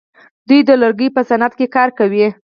[0.47, 2.27] دوی د لرګیو په صنعت کې کار کوي.